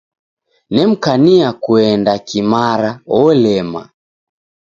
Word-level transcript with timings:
Nemkania 0.73 1.49
kuenda 1.53 2.17
kimara, 2.19 2.91
olema. 3.17 3.83